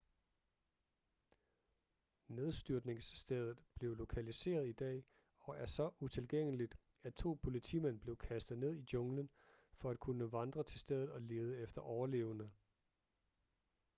nedstyrtningsstedet 2.27 3.59
blev 3.75 3.95
lokaliseret 3.95 4.67
i 4.67 4.71
dag 4.71 5.03
og 5.39 5.57
er 5.57 5.65
så 5.65 5.91
utilgængeligt 5.99 6.75
at 7.03 7.13
to 7.13 7.33
politimænd 7.43 7.99
blev 7.99 8.17
kastet 8.17 8.57
ned 8.57 8.75
i 8.75 8.85
junglen 8.93 9.29
for 9.73 9.89
at 9.91 9.99
kunne 9.99 10.31
vandre 10.31 10.63
til 10.63 10.79
stedet 10.79 11.11
og 11.11 11.21
lede 11.21 11.59
efter 11.61 11.81
overlevende 11.81 12.51